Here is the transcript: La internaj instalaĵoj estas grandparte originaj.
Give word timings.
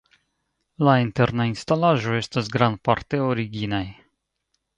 La 0.87 0.95
internaj 1.01 1.45
instalaĵoj 1.49 2.15
estas 2.23 2.49
grandparte 2.57 3.21
originaj. 3.29 3.85